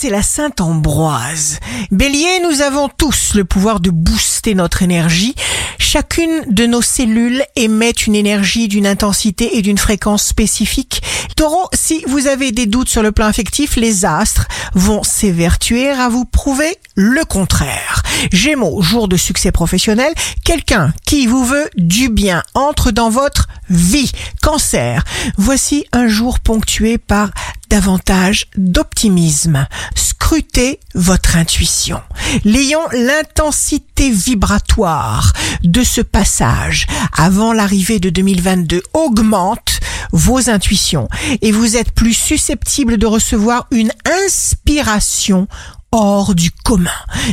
[0.00, 1.60] c'est la Sainte Ambroise.
[1.90, 5.34] Bélier, nous avons tous le pouvoir de booster notre énergie.
[5.78, 11.02] Chacune de nos cellules émet une énergie d'une intensité et d'une fréquence spécifique.
[11.36, 16.08] Taureau, si vous avez des doutes sur le plan affectif, les astres vont s'évertuer à
[16.08, 18.02] vous prouver le contraire.
[18.32, 20.14] Gémeaux, jour de succès professionnel,
[20.44, 24.12] quelqu'un qui vous veut du bien entre dans votre vie.
[24.42, 25.04] Cancer,
[25.36, 27.30] voici un jour ponctué par
[27.70, 29.66] davantage d'optimisme.
[29.94, 32.02] Scrutez votre intuition.
[32.44, 36.86] Lion, l'intensité vibratoire de ce passage
[37.16, 39.79] avant l'arrivée de 2022 augmente
[40.12, 41.08] vos intuitions
[41.42, 43.92] et vous êtes plus susceptible de recevoir une
[44.26, 45.48] inspiration
[45.92, 46.90] hors du commun.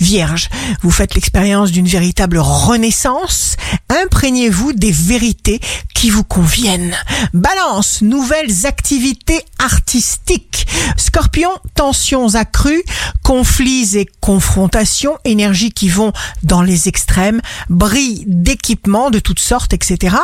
[0.00, 0.48] Vierge,
[0.82, 3.56] vous faites l'expérience d'une véritable renaissance.
[3.88, 5.60] Imprégnez-vous des vérités
[5.94, 6.96] qui vous conviennent.
[7.32, 10.66] Balance, nouvelles activités artistiques.
[10.96, 12.82] Scorpion, tensions accrues,
[13.22, 20.16] conflits et confrontations, énergies qui vont dans les extrêmes, bris d'équipements de toutes sortes, etc.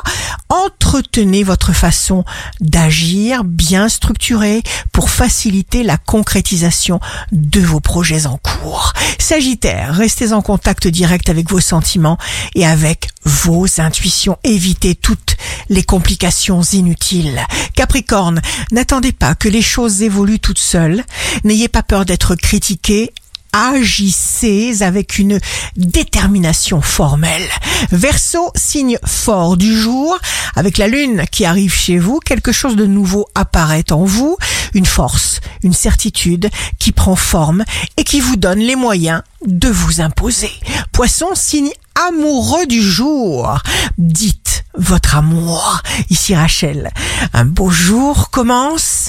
[0.49, 2.25] Entretenez votre façon
[2.61, 7.01] d'agir bien structurée pour faciliter la concrétisation
[7.33, 8.93] de vos projets en cours.
[9.19, 12.19] Sagittaire, restez en contact direct avec vos sentiments
[12.55, 14.39] et avec vos intuitions.
[14.45, 15.37] Évitez toutes
[15.69, 17.41] les complications inutiles.
[17.75, 21.05] Capricorne, n'attendez pas que les choses évoluent toutes seules.
[21.45, 23.13] N'ayez pas peur d'être critiqué
[23.57, 25.41] agissez avec une
[25.77, 27.49] détermination formelle.
[27.91, 30.19] Verseau, signe fort du jour,
[30.57, 34.37] avec la lune qui arrive chez vous, quelque chose de nouveau apparaît en vous,
[34.75, 37.65] une force, une certitude qui prend forme
[37.97, 40.53] et qui vous donne les moyens de vous imposer.
[40.93, 41.71] Poisson, signe
[42.09, 43.59] amoureux du jour.
[43.97, 45.83] Dites votre amour.
[46.11, 46.91] Ici Rachel.
[47.33, 49.06] Un beau jour commence.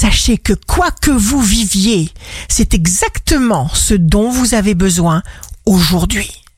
[0.00, 2.08] Sachez que quoi que vous viviez,
[2.48, 5.24] c'est exactement ce dont vous avez besoin
[5.66, 6.44] aujourd'hui.